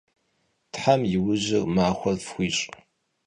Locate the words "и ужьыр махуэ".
1.15-2.13